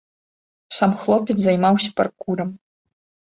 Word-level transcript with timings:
Сам 0.77 0.91
хлопец 1.03 1.35
займаўся 1.43 1.91
паркурам. 2.01 2.49